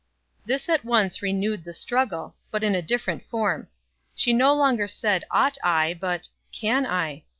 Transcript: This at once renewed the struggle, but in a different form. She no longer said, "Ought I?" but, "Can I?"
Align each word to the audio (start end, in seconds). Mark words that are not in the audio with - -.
This 0.47 0.67
at 0.67 0.83
once 0.83 1.21
renewed 1.21 1.63
the 1.63 1.75
struggle, 1.75 2.33
but 2.49 2.63
in 2.63 2.73
a 2.73 2.81
different 2.81 3.23
form. 3.23 3.67
She 4.15 4.33
no 4.33 4.51
longer 4.51 4.87
said, 4.87 5.25
"Ought 5.29 5.59
I?" 5.63 5.93
but, 5.93 6.27
"Can 6.51 6.87
I?" 6.87 7.23